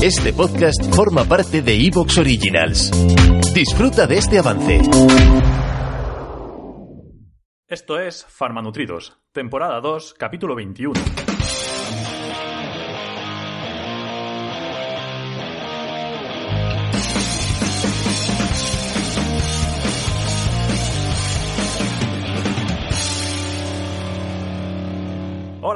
Este 0.00 0.32
podcast 0.32 0.94
forma 0.94 1.24
parte 1.24 1.60
de 1.60 1.74
Evox 1.74 2.18
Originals. 2.18 2.92
Disfruta 3.52 4.06
de 4.06 4.18
este 4.18 4.38
avance. 4.38 4.80
Esto 7.66 7.98
es 7.98 8.24
Farmanutridos, 8.24 9.18
temporada 9.32 9.80
2, 9.80 10.14
capítulo 10.16 10.54
21. 10.54 10.94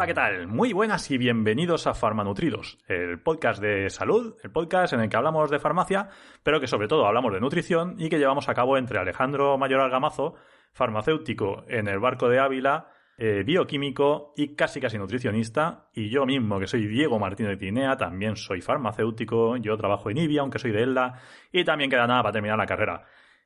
¿Qué 0.06 0.14
tal? 0.14 0.48
Muy 0.48 0.72
buenas 0.72 1.08
y 1.12 1.18
bienvenidos 1.18 1.86
a 1.86 1.94
Farmanutridos, 1.94 2.76
el 2.88 3.20
podcast 3.20 3.62
de 3.62 3.88
salud, 3.88 4.34
el 4.42 4.50
podcast 4.50 4.94
en 4.94 5.00
el 5.00 5.08
que 5.08 5.16
hablamos 5.16 5.48
de 5.48 5.60
farmacia, 5.60 6.08
pero 6.42 6.60
que 6.60 6.66
sobre 6.66 6.88
todo 6.88 7.06
hablamos 7.06 7.32
de 7.32 7.38
nutrición 7.38 7.94
y 7.98 8.08
que 8.08 8.18
llevamos 8.18 8.48
a 8.48 8.54
cabo 8.54 8.76
entre 8.76 8.98
Alejandro 8.98 9.56
Mayor 9.58 9.80
Argamazo, 9.80 10.34
farmacéutico 10.72 11.62
en 11.68 11.86
el 11.86 12.00
barco 12.00 12.28
de 12.28 12.40
Ávila, 12.40 12.88
eh, 13.16 13.44
bioquímico 13.46 14.32
y 14.36 14.56
casi 14.56 14.80
casi 14.80 14.98
nutricionista, 14.98 15.86
y 15.94 16.10
yo 16.10 16.26
mismo, 16.26 16.58
que 16.58 16.66
soy 16.66 16.88
Diego 16.88 17.20
Martínez 17.20 17.60
Tinea, 17.60 17.96
también 17.96 18.34
soy 18.34 18.60
farmacéutico, 18.60 19.56
yo 19.58 19.76
trabajo 19.76 20.10
en 20.10 20.18
IBIA, 20.18 20.40
aunque 20.40 20.58
soy 20.58 20.72
de 20.72 20.82
ELDA, 20.82 21.20
y 21.52 21.62
también 21.62 21.90
queda 21.90 22.08
nada 22.08 22.22
para 22.22 22.32
terminar 22.32 22.58
la 22.58 22.66
carrera. 22.66 23.04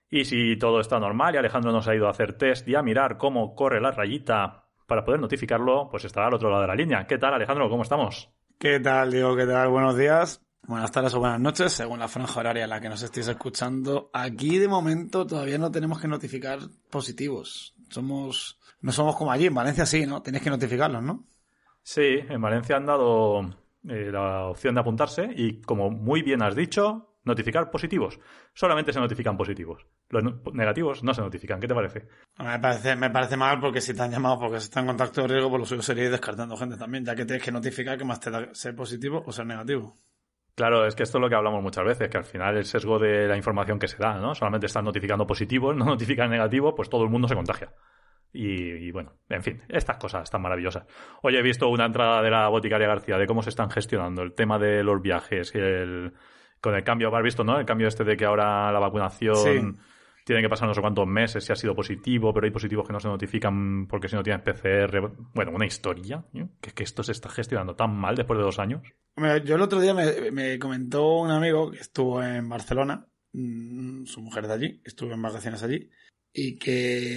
Y 0.09 0.25
si 0.25 0.57
todo 0.57 0.81
está 0.81 0.99
normal 0.99 1.35
y 1.35 1.39
Alejandro 1.39 1.71
nos 1.71 1.87
ha 1.87 1.95
ido 1.95 2.07
a 2.07 2.13
hacer 2.13 2.33
test 2.39 2.67
y 2.67 2.77
a 2.77 2.83
mirar 2.83 3.19
cómo 3.19 3.55
corre 3.55 3.81
la 3.83 3.91
rayita 3.91 4.66
para 4.87 5.05
poder 5.05 5.21
notificarlo, 5.21 5.89
pues 5.91 6.05
estará 6.05 6.29
al 6.29 6.35
otro 6.35 6.49
lado 6.49 6.63
de 6.63 6.69
la 6.69 6.75
línea. 6.75 7.07
¿Qué 7.07 7.19
tal, 7.19 7.35
Alejandro? 7.35 7.69
¿Cómo 7.69 7.83
estamos? 7.83 8.31
¿Qué 8.59 8.81
tal, 8.81 9.11
Diego? 9.11 9.37
¿Qué 9.37 9.47
tal? 9.47 9.69
Buenos 9.69 9.97
días. 9.97 10.43
Buenas 10.63 10.91
tardes 10.91 11.15
o 11.15 11.21
buenas 11.21 11.41
noches, 11.41 11.73
según 11.73 12.01
la 12.01 12.09
franja 12.09 12.41
horaria 12.41 12.65
en 12.65 12.71
la 12.71 12.81
que 12.81 12.89
nos 12.89 13.03
estéis 13.03 13.29
escuchando. 13.29 14.11
Aquí, 14.13 14.59
de 14.59 14.67
momento, 14.67 15.27
todavía 15.27 15.59
no 15.59 15.71
tenemos 15.71 16.01
que 16.01 16.09
notificar 16.09 16.59
positivos. 16.91 17.75
Somos... 17.89 18.59
No 18.81 18.93
somos 18.93 19.17
como 19.17 19.33
allí. 19.33 19.47
En 19.47 19.55
Valencia 19.55 19.87
sí, 19.87 20.07
¿no? 20.07 20.23
Tenéis 20.23 20.43
que 20.43 20.51
notificarlos, 20.51 21.03
¿no? 21.03 21.25
Sí, 21.83 22.19
en 22.29 22.41
Valencia 22.41 22.77
han 22.77 22.87
dado 22.87 23.43
eh, 23.89 24.11
la 24.13 24.47
opción 24.47 24.75
de 24.75 24.81
apuntarse 24.81 25.31
y, 25.37 25.61
como 25.63 25.91
muy 25.91 26.23
bien 26.23 26.43
has 26.43 26.57
dicho, 26.57 27.16
notificar 27.27 27.71
positivos. 27.71 28.19
Solamente 28.55 28.93
se 28.93 29.01
notifican 29.01 29.37
positivos. 29.37 29.87
Los 30.09 30.25
no- 30.25 30.41
negativos 30.55 31.03
no 31.05 31.13
se 31.13 31.21
notifican. 31.21 31.61
¿Qué 31.61 31.69
te 31.69 31.75
parece? 31.75 32.09
Me 32.39 32.59
parece, 32.59 32.97
me 32.97 33.11
parece 33.11 33.37
mal 33.37 33.61
porque 33.61 33.81
si 33.83 33.93
te 33.95 34.03
han 34.03 34.11
llamado 34.11 34.39
porque 34.39 34.61
se 34.61 34.65
está 34.65 34.81
en 34.81 34.87
contacto 34.87 35.23
de 35.23 35.29
riesgo, 35.29 35.51
por 35.51 35.61
lo 35.61 35.67
suyo 35.67 35.83
sería 35.83 36.05
ir 36.05 36.11
descartando 36.11 36.57
gente 36.57 36.77
también, 36.77 37.05
ya 37.05 37.15
que 37.15 37.27
tienes 37.27 37.45
que 37.45 37.53
notificar 37.53 37.99
que 37.99 38.05
más 38.05 38.21
te 38.21 38.31
da 38.31 38.49
ser 38.55 38.75
positivo 38.75 39.23
o 39.27 39.33
ser 39.33 39.45
negativo. 39.47 39.99
Claro, 40.55 40.87
es 40.87 40.95
que 40.95 41.03
esto 41.03 41.19
es 41.19 41.23
lo 41.23 41.29
que 41.29 41.35
hablamos 41.35 41.63
muchas 41.63 41.85
veces, 41.85 42.09
que 42.09 42.17
al 42.17 42.25
final 42.25 42.57
el 42.57 42.65
sesgo 42.65 42.99
de 42.99 43.29
la 43.29 43.37
información 43.37 43.79
que 43.79 43.89
se 43.89 43.99
da, 43.99 44.15
¿no? 44.19 44.35
Solamente 44.35 44.65
están 44.67 44.87
notificando 44.87 45.27
positivos, 45.27 45.77
no 45.77 45.85
notifican 45.85 46.31
negativos, 46.31 46.73
pues 46.75 46.89
todo 46.89 47.05
el 47.05 47.11
mundo 47.11 47.29
se 47.29 47.35
contagia. 47.35 47.73
Y, 48.33 48.49
y 48.89 48.91
bueno, 48.91 49.13
en 49.29 49.43
fin, 49.43 49.63
estas 49.69 49.97
cosas 49.99 50.31
tan 50.31 50.43
maravillosas. 50.43 50.85
Hoy 51.23 51.37
he 51.37 51.43
visto 51.43 51.69
una 51.69 51.87
entrada 51.87 52.21
de 52.23 52.31
la 52.31 52.49
boticaria 52.49 52.87
García 52.89 53.17
de 53.19 53.27
cómo 53.27 53.43
se 53.43 53.49
están 53.51 53.71
gestionando 53.71 54.23
el 54.23 54.35
tema 54.35 54.59
de 54.59 54.83
los 54.83 55.01
viajes 55.01 55.55
y 55.55 55.59
el, 55.59 56.13
con 56.67 56.75
el 56.77 56.85
cambio, 56.85 57.15
has 57.15 57.23
visto, 57.23 57.45
¿no? 57.45 57.59
El 57.59 57.67
cambio 57.67 57.89
este 57.89 58.05
de 58.05 58.17
que 58.17 58.25
ahora 58.25 58.71
la 58.73 58.79
vacunación 58.79 59.37
Sí. 59.37 59.83
tiene 60.25 60.43
que 60.43 60.49
pasar 60.49 60.67
no 60.69 60.75
sé 60.75 60.81
cuántos 60.81 61.07
meses 61.07 61.45
si 61.45 61.53
ha 61.53 61.57
sido 61.57 61.75
positivo, 61.75 62.33
pero 62.35 62.47
hay 62.47 62.51
positivos 62.51 62.87
que 62.87 62.93
no 62.93 63.01
se 63.01 63.09
notifican 63.09 63.87
porque 63.87 64.09
si 64.09 64.17
no 64.17 64.23
tienes 64.23 64.43
PCR. 64.43 65.13
Bueno, 65.35 65.53
una 65.53 65.67
historia, 65.67 66.25
¿eh? 66.35 66.47
que, 66.61 66.73
que 66.73 66.83
esto 66.83 67.03
se 67.03 67.13
está 67.13 67.29
gestionando 67.29 67.75
tan 67.77 67.95
mal 67.97 68.17
después 68.17 68.39
de 68.39 68.45
dos 68.45 68.59
años. 68.59 68.83
Yo 69.45 69.55
el 69.55 69.63
otro 69.63 69.81
día 69.81 69.95
me, 69.95 70.31
me 70.33 70.59
comentó 70.59 71.21
un 71.21 71.31
amigo 71.31 71.71
que 71.71 71.79
estuvo 71.79 72.23
en 72.23 72.49
Barcelona, 72.49 73.07
mm, 73.33 74.05
su 74.05 74.21
mujer 74.21 74.47
de 74.47 74.53
allí, 74.55 74.83
estuvo 74.85 75.13
en 75.13 75.23
vacaciones 75.23 75.63
allí, 75.63 75.89
y 76.39 76.59
que 76.59 76.73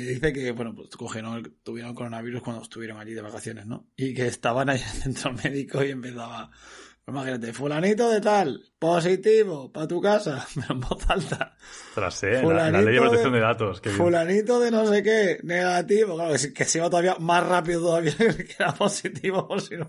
dice 0.07 0.31
que, 0.31 0.51
bueno, 0.53 0.73
pues 0.73 0.95
cogieron, 0.95 1.57
tuvieron 1.61 1.93
coronavirus 1.93 2.41
cuando 2.41 2.61
estuvieron 2.61 2.99
allí 2.99 3.13
de 3.13 3.21
vacaciones, 3.21 3.65
¿no? 3.65 3.87
Y 3.97 4.13
que 4.13 4.27
estaban 4.27 4.69
ahí 4.69 4.79
en 4.79 4.85
el 4.85 5.15
centro 5.15 5.33
médico 5.33 5.83
y 5.83 5.89
empezaba, 5.91 6.51
imagínate, 7.09 7.53
fulanito 7.53 8.09
de 8.09 8.21
tal, 8.21 8.63
positivo, 8.79 9.71
para 9.71 9.87
tu 9.87 10.01
casa, 10.01 10.45
pero 10.55 10.73
en 10.73 10.79
voz 10.79 11.09
alta. 11.09 11.55
Tras 11.95 12.23
eh, 12.23 12.41
la, 12.43 12.71
ley 12.71 12.93
de 12.95 12.99
protección 13.01 13.31
de- 13.33 13.39
de 13.39 13.45
datos. 13.45 13.81
Que 13.81 13.89
Fulanito 13.89 14.59
de 14.59 14.71
no 14.71 14.85
sé 14.87 15.03
qué, 15.03 15.39
negativo, 15.43 16.15
claro, 16.15 16.31
que, 16.33 16.37
si- 16.39 16.53
que 16.53 16.65
se 16.65 16.77
iba 16.79 16.89
todavía 16.89 17.15
más 17.19 17.45
rápido 17.45 17.81
todavía 17.81 18.15
que 18.17 18.55
era 18.57 18.73
positivo 18.73 19.47
por 19.47 19.61
si 19.61 19.75
no, 19.77 19.87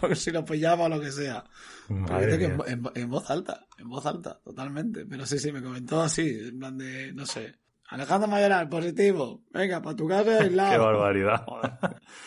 por 0.00 0.16
si 0.16 0.30
lo 0.30 0.44
pillaba 0.44 0.84
o 0.84 0.88
lo 0.88 1.00
que 1.00 1.12
sea. 1.12 1.44
Madre 1.88 2.38
que 2.38 2.44
en- 2.44 2.82
en 2.94 3.10
voz 3.10 3.28
alta, 3.30 3.66
en 3.78 3.88
voz 3.88 4.06
alta, 4.06 4.40
totalmente. 4.44 5.04
Pero 5.04 5.26
sí, 5.26 5.38
sí, 5.38 5.52
me 5.52 5.62
comentó 5.62 6.00
así, 6.00 6.28
en 6.48 6.58
plan 6.58 6.78
de, 6.78 7.12
no 7.12 7.26
sé. 7.26 7.54
Alejandro 7.92 8.28
Mayoral, 8.28 8.68
positivo. 8.68 9.40
Venga, 9.50 9.80
para 9.82 9.96
tu 9.96 10.08
casa 10.08 10.38
aislado. 10.38 10.70
Qué 10.72 10.78
barbaridad. 10.78 11.44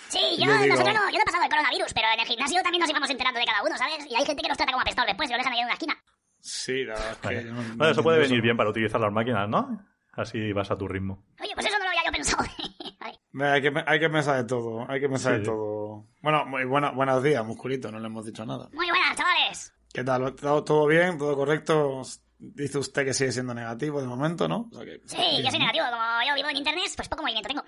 Sí, 0.10 0.20
yo, 0.38 0.46
Yo 0.46 0.52
digo- 0.60 0.68
nosotros 0.76 0.94
no, 0.96 1.06
yo 1.10 1.18
no 1.18 1.22
he 1.22 1.26
pasado 1.26 1.44
el 1.44 1.50
coronavirus, 1.50 1.94
pero 1.94 2.08
en 2.14 2.20
el 2.20 2.26
gimnasio 2.26 2.62
también 2.62 2.82
nos 2.82 2.90
íbamos 2.90 3.10
enterando 3.10 3.40
de 3.40 3.46
cada 3.46 3.64
uno, 3.64 3.78
¿sabes? 3.78 4.06
Y 4.10 4.16
hay 4.16 4.26
gente 4.26 4.42
que 4.42 4.48
nos 4.50 4.58
trata 4.58 4.72
como 4.72 4.82
apestado 4.82 5.08
después 5.08 5.30
y 5.30 5.34
lo 5.34 5.38
dejan 5.38 5.54
ahí 5.54 5.60
en 5.60 5.66
una 5.66 5.74
esquina. 5.74 5.96
Sí, 6.40 6.84
la 6.84 6.94
verdad 6.94 7.12
es 7.12 7.18
que. 7.18 7.28
Vale. 7.28 7.44
no- 7.46 7.62
no 7.64 7.76
Bueno, 7.76 7.92
eso 7.92 8.04
puede 8.04 8.20
venir 8.20 8.42
bien 8.42 8.56
para 8.58 8.70
utilizar 8.70 9.02
las 9.02 9.12
máquinas, 9.12 9.50
¿no? 9.50 9.80
Así 10.14 10.54
vas 10.54 10.72
a 10.72 10.78
tu 10.78 10.88
ritmo. 10.88 11.26
Oye, 11.42 11.52
pues 11.56 11.66
eso 11.66 11.78
no 11.78 11.84
lo 11.84 11.90
había 11.90 12.06
yo 12.06 12.12
pensado. 12.12 12.44
Vale. 13.34 13.52
Hay 13.52 13.62
que, 13.62 13.84
hay 13.86 14.00
que 14.00 14.10
pensar 14.10 14.38
de 14.38 14.44
todo, 14.46 14.90
hay 14.90 15.02
que 15.02 15.10
pensar 15.10 15.34
Sí. 15.34 15.40
de 15.40 15.46
todo. 15.46 16.06
Bueno, 16.22 16.46
muy 16.46 16.64
buena, 16.64 16.92
buenos 16.92 17.22
días, 17.22 17.46
musculito, 17.46 17.92
no 17.92 18.00
le 18.00 18.08
hemos 18.08 18.26
dicho 18.26 18.46
nada. 18.46 18.70
Muy 18.72 18.88
buenas, 18.90 19.18
chavales. 19.18 19.74
¿Qué 19.94 20.04
tal? 20.06 20.34
¿Todo, 20.36 20.64
todo 20.64 20.88
bien? 20.88 21.18
¿Todo 21.18 21.36
correcto? 21.36 22.02
Dice 22.38 22.78
usted 22.78 23.06
que 23.06 23.14
sigue 23.14 23.32
siendo 23.32 23.54
negativo 23.54 24.02
de 24.02 24.08
momento, 24.08 24.48
¿no? 24.48 24.70
O 24.72 24.76
sea 24.76 24.86
que- 24.86 25.02
Sí, 25.06 25.16
bien, 25.18 25.44
yo 25.44 25.50
soy 25.50 25.60
¿no? 25.60 25.66
negativo. 25.66 25.86
Como 25.90 26.04
yo 26.28 26.36
vivo 26.36 26.50
en 26.50 26.58
internet, 26.58 26.92
pues 26.96 27.08
poco 27.10 27.22
movimiento 27.24 27.48
tengo. 27.48 27.64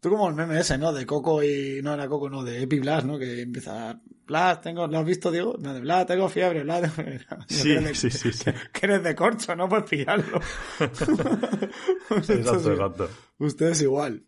Tú 0.00 0.10
como 0.10 0.28
el 0.28 0.34
meme 0.34 0.58
ese, 0.58 0.76
¿no? 0.78 0.92
De 0.92 1.06
Coco 1.06 1.44
y... 1.44 1.80
No 1.82 1.94
era 1.94 2.08
Coco, 2.08 2.28
no, 2.28 2.42
de 2.42 2.62
Epi 2.62 2.80
Blas, 2.80 3.04
¿no? 3.04 3.18
Que 3.18 3.42
empieza... 3.42 4.00
Blas, 4.26 4.60
tengo... 4.60 4.86
¿Lo 4.88 4.98
has 4.98 5.04
visto, 5.06 5.30
Diego? 5.30 5.54
No, 5.60 5.72
de 5.74 5.80
Blas, 5.80 6.06
tengo 6.06 6.28
fiebre, 6.28 6.64
Blas... 6.64 6.92
tengo- 6.92 7.44
Sí, 7.48 7.68
de- 7.76 7.94
sí, 7.94 8.10
sí, 8.10 8.32
sí. 8.32 8.50
Que 8.72 8.86
eres 8.86 9.02
de 9.04 9.14
corcho, 9.14 9.54
¿no? 9.54 9.68
Puedes 9.68 9.88
pillarlo. 9.88 10.40
Exacto, 12.10 12.72
exacto. 12.72 13.10
Usted 13.38 13.66
es 13.70 13.82
igual. 13.82 14.26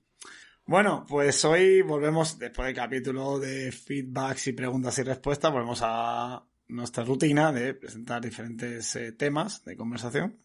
Bueno, 0.67 1.05
pues 1.09 1.45
hoy 1.45 1.83
volvemos, 1.83 2.39
después 2.39 2.67
del 2.67 2.75
capítulo 2.77 3.39
de 3.39 3.71
feedbacks 3.73 4.47
y 4.47 4.53
preguntas 4.53 4.99
y 4.99 5.03
respuestas, 5.03 5.53
volvemos 5.53 5.81
a 5.83 6.43
nuestra 6.75 7.05
rutina 7.05 7.53
de 7.53 7.75
presentar 7.75 8.21
diferentes 8.23 8.97
eh, 8.97 9.13
temas 9.13 9.65
de 9.65 9.77
conversación. 9.77 10.37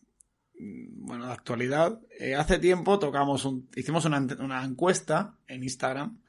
Mm, 0.60 1.06
Bueno, 1.06 1.26
de 1.26 1.34
actualidad. 1.34 2.00
Eh, 2.20 2.36
hace 2.36 2.60
tiempo 2.60 3.00
tocamos 3.00 3.46
un, 3.46 3.70
hicimos 3.76 4.06
una, 4.06 4.64
encuesta 4.64 5.36
en 5.48 5.64
Instagram. 5.64 6.20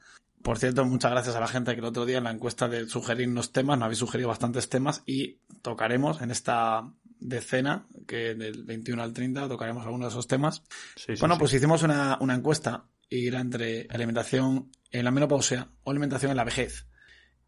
Por 0.41 0.57
cierto, 0.57 0.83
muchas 0.85 1.11
gracias 1.11 1.35
a 1.35 1.39
la 1.39 1.47
gente 1.47 1.73
que 1.73 1.79
el 1.79 1.85
otro 1.85 2.05
día 2.05 2.17
en 2.17 2.23
la 2.23 2.31
encuesta 2.31 2.67
de 2.67 2.87
sugerirnos 2.87 3.51
temas, 3.51 3.77
nos 3.77 3.85
habéis 3.85 3.99
sugerido 3.99 4.29
bastantes 4.29 4.69
temas 4.69 5.03
y 5.05 5.37
tocaremos 5.61 6.21
en 6.21 6.31
esta 6.31 6.91
decena, 7.19 7.85
que 8.07 8.33
del 8.33 8.63
21 8.63 9.03
al 9.03 9.13
30 9.13 9.47
tocaremos 9.47 9.83
algunos 9.85 10.07
de 10.07 10.13
esos 10.13 10.27
temas. 10.27 10.63
Sí, 10.95 11.15
sí, 11.15 11.19
Bueno, 11.19 11.35
sí. 11.35 11.39
pues 11.39 11.53
hicimos 11.53 11.83
una, 11.83 12.17
una 12.21 12.33
encuesta 12.33 12.85
y 13.07 13.27
era 13.27 13.39
entre 13.39 13.85
alimentación 13.91 14.71
en 14.89 15.05
la 15.05 15.11
menopausia 15.11 15.69
o 15.83 15.91
alimentación 15.91 16.31
en 16.31 16.37
la 16.37 16.43
vejez. 16.43 16.87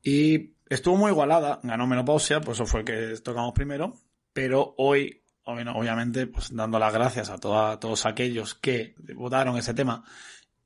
Y 0.03 0.52
estuvo 0.67 0.97
muy 0.97 1.11
igualada, 1.11 1.59
ganó 1.63 1.87
menopausia, 1.87 2.41
pues 2.41 2.57
eso 2.57 2.65
fue 2.65 2.81
el 2.81 2.85
que 2.85 3.21
tocamos 3.21 3.53
primero, 3.53 3.95
pero 4.33 4.75
hoy, 4.77 5.23
obvi- 5.45 5.71
obviamente, 5.75 6.27
pues 6.27 6.55
dando 6.55 6.79
las 6.79 6.93
gracias 6.93 7.29
a, 7.29 7.37
todos 7.37 8.05
aquellos 8.05 8.55
que 8.55 8.95
votaron 9.15 9.57
ese 9.57 9.73
tema, 9.73 10.03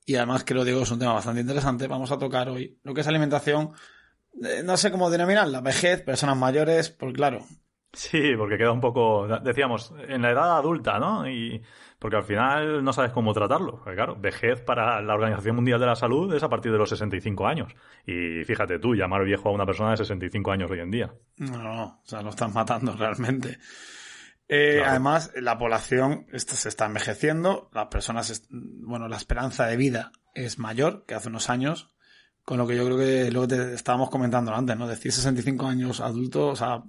y 0.06 0.16
además 0.16 0.44
que 0.44 0.54
lo 0.54 0.64
digo 0.64 0.82
es 0.82 0.92
un 0.92 1.00
tema 1.00 1.14
bastante 1.14 1.42
interesante, 1.42 1.88
vamos 1.88 2.12
a 2.12 2.18
tocar 2.18 2.50
hoy 2.50 2.80
lo 2.84 2.94
que 2.94 3.02
es 3.02 3.08
alimentación, 3.08 3.72
eh, 4.44 4.62
no 4.64 4.78
sé 4.78 4.92
cómo 4.92 5.10
denominarla, 5.10 5.62
vejez, 5.62 6.02
personas 6.02 6.38
mayores, 6.38 6.90
pues 6.90 7.14
claro, 7.14 7.46
Sí, 7.98 8.34
porque 8.38 8.58
queda 8.60 8.72
un 8.72 8.80
poco, 8.80 9.28
decíamos, 9.44 9.92
en 10.08 10.22
la 10.22 10.30
edad 10.30 10.58
adulta, 10.58 11.00
¿no? 11.00 11.28
Y 11.28 11.60
porque 11.98 12.16
al 12.18 12.24
final 12.24 12.84
no 12.84 12.94
sabes 12.94 13.12
cómo 13.12 13.34
tratarlo. 13.34 13.78
Porque 13.78 13.96
claro, 13.96 14.16
vejez 14.16 14.62
para 14.62 15.02
la 15.02 15.16
Organización 15.16 15.56
Mundial 15.56 15.80
de 15.80 15.88
la 15.88 15.96
Salud 15.96 16.32
es 16.36 16.44
a 16.44 16.48
partir 16.50 16.72
de 16.72 16.78
los 16.78 16.90
65 16.90 17.48
años. 17.48 17.74
Y 18.06 18.44
fíjate 18.44 18.78
tú, 18.78 18.94
llamar 18.94 19.24
viejo 19.26 19.50
a 19.50 19.52
una 19.52 19.66
persona 19.66 19.92
de 19.92 19.98
65 19.98 20.52
años 20.52 20.70
hoy 20.70 20.80
en 20.80 20.92
día. 20.92 21.12
No, 21.38 21.58
no, 21.58 21.84
o 21.86 22.02
sea, 22.04 22.22
lo 22.22 22.30
están 22.30 22.54
matando 22.54 22.94
realmente. 22.98 23.58
Eh, 24.48 24.76
Claro. 24.76 24.92
Además, 24.92 25.32
la 25.36 25.58
población 25.58 26.28
se 26.36 26.70
está 26.70 26.86
envejeciendo, 26.86 27.70
las 27.74 27.88
personas, 27.88 28.30
est- 28.30 28.46
bueno, 28.52 29.08
la 29.08 29.18
esperanza 29.18 29.66
de 29.66 29.76
vida 29.76 30.12
es 30.36 30.60
mayor 30.60 31.04
que 31.08 31.16
hace 31.16 31.30
unos 31.30 31.50
años, 31.50 31.94
con 32.46 32.58
lo 32.58 32.66
que 32.66 32.78
yo 32.78 32.86
creo 32.86 32.98
que 32.98 33.30
lo 33.32 33.42
que 33.42 33.48
te 33.56 33.74
estábamos 33.74 34.10
comentando 34.10 34.54
antes, 34.56 34.78
¿no? 34.78 34.88
Decir 34.88 35.12
65 35.12 35.68
años 35.68 36.00
adulto, 36.00 36.48
o 36.48 36.56
sea, 36.56 36.82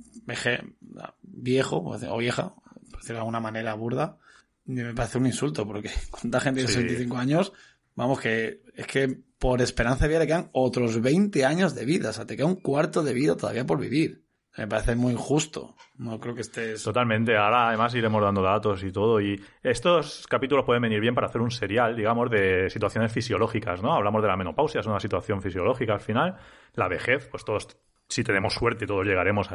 viejo 1.22 1.82
o 1.84 2.18
vieja, 2.18 2.54
por 2.90 3.00
decirlo 3.00 3.16
de 3.16 3.20
alguna 3.20 3.40
manera 3.40 3.74
burda, 3.74 4.18
me 4.64 4.94
parece 4.94 5.18
un 5.18 5.26
insulto, 5.26 5.66
porque 5.66 5.90
cuánta 6.10 6.40
gente 6.40 6.62
de 6.62 6.68
Sí. 6.68 6.74
65 6.74 7.16
años, 7.16 7.52
vamos, 7.94 8.20
que 8.20 8.62
es 8.74 8.86
que 8.86 9.18
por 9.38 9.62
esperanza 9.62 10.04
de 10.04 10.08
vida 10.08 10.18
le 10.20 10.26
quedan 10.26 10.50
otros 10.52 11.00
20 11.00 11.44
años 11.44 11.74
de 11.74 11.84
vida, 11.84 12.10
o 12.10 12.12
sea, 12.12 12.26
te 12.26 12.36
queda 12.36 12.46
un 12.46 12.56
cuarto 12.56 13.02
de 13.02 13.14
vida 13.14 13.36
todavía 13.36 13.66
por 13.66 13.78
vivir. 13.78 14.24
Me 14.56 14.66
parece 14.66 14.96
muy 14.96 15.12
injusto. 15.12 15.76
No 15.98 16.18
creo 16.18 16.34
que 16.34 16.40
estés. 16.40 16.82
Totalmente. 16.82 17.36
Ahora 17.36 17.68
además 17.68 17.94
iremos 17.94 18.20
dando 18.20 18.42
datos 18.42 18.82
y 18.82 18.90
todo. 18.90 19.20
Y 19.20 19.40
estos 19.62 20.26
capítulos 20.26 20.64
pueden 20.64 20.82
venir 20.82 21.00
bien 21.00 21.14
para 21.14 21.28
hacer 21.28 21.40
un 21.40 21.52
serial, 21.52 21.94
digamos, 21.94 22.28
de 22.28 22.68
situaciones 22.68 23.12
fisiológicas, 23.12 23.80
¿no? 23.82 23.94
Hablamos 23.94 24.20
de 24.20 24.26
la 24.26 24.36
menopausia, 24.36 24.80
es 24.80 24.86
una 24.88 24.98
situación 24.98 25.42
fisiológica 25.42 25.92
al 25.92 26.00
final. 26.00 26.38
La 26.74 26.88
vejez, 26.88 27.28
pues 27.30 27.44
todos, 27.44 27.68
si 28.08 28.24
tenemos 28.24 28.54
suerte, 28.54 28.86
todos 28.86 29.06
llegaremos. 29.06 29.48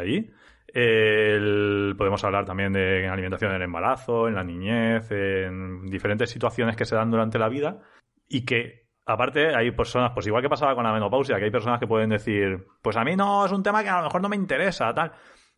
El- 0.68 1.96
podemos 1.98 2.24
hablar 2.24 2.46
también 2.46 2.74
de 2.74 3.08
alimentación 3.08 3.52
en 3.52 3.58
el 3.58 3.64
embarazo, 3.64 4.28
en 4.28 4.36
la 4.36 4.44
niñez, 4.44 5.12
en 5.12 5.86
diferentes 5.88 6.30
situaciones 6.30 6.76
que 6.76 6.86
se 6.86 6.96
dan 6.96 7.12
durante 7.12 7.38
la 7.40 7.50
vida 7.50 7.80
y 8.28 8.46
que 8.46 8.88
aparte 9.06 9.56
hay 9.56 9.72
personas, 9.72 10.12
pues 10.14 10.28
igual 10.28 10.42
que 10.42 10.50
pasaba 10.50 10.76
con 10.76 10.84
la 10.84 10.94
menopausia, 10.94 11.38
que 11.38 11.46
hay 11.46 11.52
personas 11.52 11.80
que 11.80 11.88
pueden 11.88 12.10
decir, 12.10 12.66
pues 12.82 12.96
a 12.96 13.04
mí 13.04 13.16
no 13.16 13.46
es 13.46 13.52
un 13.52 13.62
tema 13.64 13.84
que 13.84 13.90
a 13.90 13.98
lo 13.98 14.04
mejor 14.06 14.22
no 14.22 14.30
me 14.30 14.36
interesa, 14.36 14.94
tal. 14.94 15.12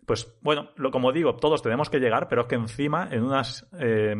Pues 0.06 0.38
bueno, 0.42 0.70
lo, 0.76 0.92
como 0.92 1.12
digo, 1.12 1.36
todos 1.36 1.64
tenemos 1.64 1.90
que 1.90 2.00
llegar, 2.00 2.28
pero 2.28 2.42
es 2.44 2.48
que 2.48 2.56
encima, 2.56 3.08
en 3.12 3.24
unas 3.24 3.68
eh, 3.80 4.16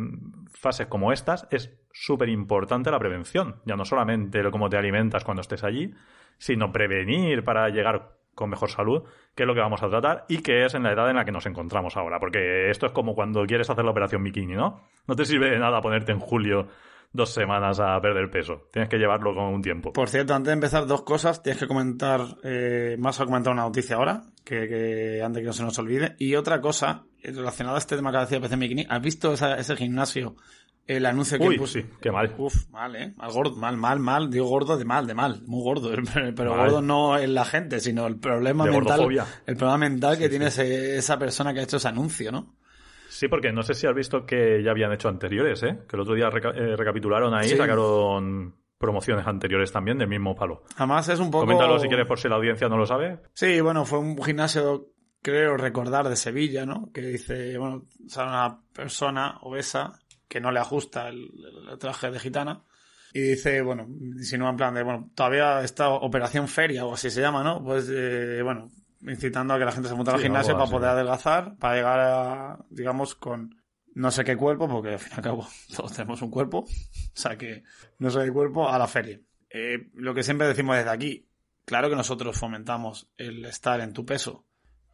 fases 0.50 0.86
como 0.88 1.12
estas, 1.12 1.46
es 1.50 1.78
súper 1.92 2.28
importante 2.28 2.90
la 2.90 2.98
prevención. 2.98 3.60
Ya 3.64 3.76
no 3.76 3.84
solamente 3.84 4.42
lo 4.42 4.50
cómo 4.50 4.68
te 4.68 4.76
alimentas 4.76 5.22
cuando 5.22 5.42
estés 5.42 5.62
allí, 5.62 5.92
sino 6.38 6.72
prevenir 6.72 7.44
para 7.44 7.68
llegar 7.68 8.16
con 8.36 8.48
mejor 8.50 8.70
salud, 8.70 9.02
que 9.34 9.42
es 9.42 9.46
lo 9.48 9.54
que 9.54 9.60
vamos 9.60 9.82
a 9.82 9.88
tratar 9.88 10.24
y 10.28 10.38
que 10.38 10.64
es 10.64 10.74
en 10.74 10.84
la 10.84 10.92
edad 10.92 11.10
en 11.10 11.16
la 11.16 11.24
que 11.24 11.32
nos 11.32 11.46
encontramos 11.46 11.96
ahora. 11.96 12.20
Porque 12.20 12.70
esto 12.70 12.86
es 12.86 12.92
como 12.92 13.16
cuando 13.16 13.44
quieres 13.46 13.68
hacer 13.68 13.84
la 13.84 13.90
operación 13.90 14.22
bikini, 14.22 14.54
¿no? 14.54 14.82
No 15.08 15.16
te 15.16 15.24
sirve 15.24 15.50
de 15.50 15.58
nada 15.58 15.80
ponerte 15.80 16.12
en 16.12 16.20
julio 16.20 16.68
dos 17.12 17.30
semanas 17.32 17.80
a 17.80 17.98
perder 18.00 18.30
peso. 18.30 18.68
Tienes 18.70 18.88
que 18.90 18.98
llevarlo 18.98 19.34
con 19.34 19.44
un 19.44 19.62
tiempo. 19.62 19.92
Por 19.92 20.08
cierto, 20.08 20.34
antes 20.34 20.48
de 20.48 20.52
empezar, 20.52 20.86
dos 20.86 21.02
cosas. 21.02 21.42
Tienes 21.42 21.58
que 21.60 21.66
comentar, 21.66 22.20
eh, 22.44 22.96
más 22.98 23.18
a 23.20 23.24
comentar 23.24 23.52
una 23.52 23.62
noticia 23.62 23.96
ahora, 23.96 24.22
que, 24.44 25.22
antes 25.24 25.40
que 25.40 25.46
no 25.46 25.52
se 25.54 25.62
nos 25.62 25.78
olvide. 25.78 26.14
Y 26.18 26.34
otra 26.34 26.60
cosa, 26.60 27.04
eh, 27.22 27.32
relacionada 27.32 27.76
a 27.76 27.78
este 27.78 27.96
tema 27.96 28.12
que 28.12 28.18
decía 28.18 28.40
PC 28.40 28.56
Bikini, 28.56 28.86
¿has 28.88 29.00
visto 29.00 29.32
esa- 29.32 29.56
ese 29.56 29.76
gimnasio? 29.76 30.34
El 30.86 31.04
anuncio 31.04 31.36
que 31.38 31.48
Uy, 31.48 31.58
puso- 31.58 31.80
sí, 31.80 31.86
qué 32.00 32.12
mal. 32.12 32.32
Uf, 32.38 32.68
mal, 32.70 32.94
¿eh? 32.94 33.12
Mal, 33.16 33.32
gordo, 33.32 33.56
mal, 33.56 33.76
mal, 33.76 33.98
mal. 33.98 34.30
Digo 34.30 34.46
gordo 34.46 34.76
de 34.78 34.84
mal, 34.84 35.06
de 35.06 35.14
mal. 35.14 35.42
Muy 35.46 35.62
gordo. 35.64 35.90
Pero 36.36 36.54
Mal. 36.54 36.58
gordo 36.66 36.80
no 36.82 37.18
en 37.18 37.34
la 37.34 37.44
gente, 37.44 37.80
sino 37.80 38.06
el 38.06 38.18
problema 38.20 38.64
De 38.64 38.70
mental. 38.70 38.90
gordofobia. 38.98 39.26
El 39.46 39.56
problema 39.56 39.78
mental 39.78 40.16
que 40.16 40.24
Sí, 40.24 40.30
tiene 40.30 40.46
ese- 40.46 40.96
esa 40.96 41.18
persona 41.18 41.52
que 41.52 41.60
ha 41.60 41.62
hecho 41.64 41.78
ese 41.78 41.88
anuncio, 41.88 42.30
¿no? 42.30 42.54
Sí, 43.08 43.28
porque 43.28 43.50
no 43.50 43.62
sé 43.62 43.74
si 43.74 43.86
has 43.86 43.94
visto 43.94 44.24
que 44.26 44.62
ya 44.62 44.70
habían 44.70 44.92
hecho 44.92 45.08
anteriores, 45.08 45.62
¿eh? 45.62 45.78
Que 45.88 45.96
el 45.96 46.02
otro 46.02 46.14
día 46.14 46.28
reca- 46.30 46.52
eh, 46.54 46.76
recapitularon 46.76 47.34
ahí, 47.34 47.48
Sí. 47.48 47.56
sacaron 47.56 48.54
promociones 48.78 49.26
anteriores 49.26 49.72
también 49.72 49.96
del 49.98 50.08
mismo 50.08 50.34
palo. 50.36 50.62
Además 50.76 51.08
es 51.08 51.18
un 51.18 51.30
poco... 51.30 51.46
Coméntalo 51.46 51.78
si 51.80 51.88
quieres 51.88 52.06
por 52.06 52.18
si 52.18 52.28
la 52.28 52.36
audiencia 52.36 52.68
no 52.68 52.76
lo 52.76 52.84
sabe. 52.86 53.20
Sí, 53.32 53.60
bueno, 53.60 53.84
fue 53.86 53.98
un 54.00 54.22
gimnasio, 54.22 54.90
creo 55.22 55.56
recordar, 55.56 56.08
de 56.08 56.14
Sevilla, 56.16 56.66
¿no? 56.66 56.90
Que 56.92 57.00
dice, 57.00 57.56
bueno, 57.58 57.84
sale 58.06 58.28
una 58.28 58.60
persona 58.72 59.38
obesa 59.40 59.98
que 60.36 60.40
no 60.42 60.52
le 60.52 60.60
ajusta 60.60 61.08
el, 61.08 61.30
el 61.70 61.78
traje 61.78 62.10
de 62.10 62.20
gitana. 62.20 62.62
Y 63.14 63.20
dice, 63.20 63.62
bueno, 63.62 63.86
insinúa 63.88 64.50
en 64.50 64.56
plan 64.58 64.74
de, 64.74 64.82
bueno, 64.82 65.10
todavía 65.14 65.62
esta 65.62 65.88
operación 65.88 66.46
feria 66.46 66.84
o 66.84 66.92
así 66.92 67.08
se 67.08 67.22
llama, 67.22 67.42
¿no? 67.42 67.64
Pues, 67.64 67.88
eh, 67.90 68.42
bueno, 68.42 68.70
incitando 69.00 69.54
a 69.54 69.58
que 69.58 69.64
la 69.64 69.72
gente 69.72 69.88
se 69.88 69.94
monte 69.94 70.10
al 70.10 70.18
Sí, 70.18 70.24
gimnasio 70.24 70.52
algo 70.52 70.64
para 70.66 70.76
poder 70.76 70.90
adelgazar, 70.90 71.56
para 71.56 71.74
llegar 71.74 72.00
a, 72.00 72.58
digamos, 72.68 73.14
con 73.14 73.56
no 73.94 74.10
sé 74.10 74.24
qué 74.24 74.36
cuerpo, 74.36 74.68
porque 74.68 74.90
al 74.90 74.98
fin 74.98 75.12
y 75.12 75.16
al 75.16 75.22
cabo 75.22 75.48
todos 75.74 75.94
tenemos 75.94 76.20
un 76.20 76.30
cuerpo, 76.30 76.58
o 76.58 76.68
sea 77.14 77.38
que 77.38 77.62
no 77.98 78.10
sé 78.10 78.22
qué 78.26 78.30
cuerpo, 78.30 78.68
a 78.68 78.78
la 78.78 78.86
feria. 78.86 79.18
Eh, 79.48 79.88
lo 79.94 80.12
que 80.12 80.22
siempre 80.22 80.48
decimos 80.48 80.76
desde 80.76 80.90
aquí, 80.90 81.26
claro 81.64 81.88
que 81.88 81.96
nosotros 81.96 82.38
fomentamos 82.38 83.08
el 83.16 83.42
estar 83.46 83.80
en 83.80 83.94
tu 83.94 84.04
peso, 84.04 84.44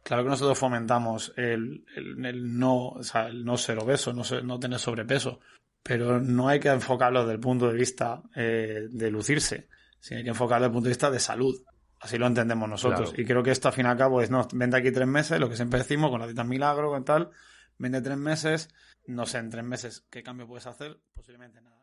claro 0.03 0.23
que 0.23 0.29
nosotros 0.29 0.57
fomentamos 0.57 1.33
el, 1.37 1.85
el- 1.95 2.25
el 2.25 2.57
no, 2.59 2.89
o 2.89 3.03
sea, 3.03 3.27
el 3.27 3.43
no 3.45 3.57
ser 3.57 3.79
obeso, 3.79 4.13
no, 4.13 4.23
ser- 4.23 4.43
no 4.45 4.59
tener 4.59 4.79
sobrepeso, 4.79 5.39
pero 5.81 6.19
no 6.21 6.47
hay 6.47 6.59
que 6.59 6.69
enfocarlo 6.69 7.21
desde 7.21 7.33
el 7.33 7.39
punto 7.39 7.67
de 7.67 7.73
vista 7.73 8.21
eh, 8.35 8.87
de 8.89 9.11
lucirse, 9.11 9.67
sino 9.99 10.19
hay 10.19 10.23
que 10.23 10.29
enfocarlo 10.29 10.63
desde 10.65 10.71
el 10.71 10.73
punto 10.73 10.85
de 10.85 10.91
vista 10.91 11.11
de 11.11 11.19
salud. 11.19 11.55
Así 11.99 12.17
lo 12.17 12.27
entendemos 12.27 12.67
nosotros. 12.67 13.09
Claro. 13.11 13.21
Y 13.21 13.25
creo 13.25 13.43
que 13.43 13.51
esto 13.51 13.69
al 13.69 13.73
fin 13.73 13.85
y 13.85 13.89
al 13.89 13.97
cabo 13.97 14.21
es, 14.21 14.29
no, 14.29 14.45
vente 14.53 14.75
aquí 14.77 14.91
tres 14.91 15.07
meses, 15.07 15.39
lo 15.39 15.47
que 15.49 15.55
siempre 15.55 15.79
decimos 15.79 16.11
con 16.11 16.19
la 16.19 16.25
dieta 16.27 16.43
milagro, 16.43 16.89
con 16.89 17.05
tal, 17.05 17.29
vende 17.77 18.01
tres 18.01 18.17
meses, 18.17 18.69
no 19.07 19.25
sé, 19.25 19.37
en 19.37 19.49
tres 19.49 19.63
meses, 19.63 20.05
¿qué 20.09 20.21
cambio 20.21 20.45
puedes 20.47 20.67
hacer? 20.67 20.99
Posiblemente 21.13 21.61
nada. 21.61 21.82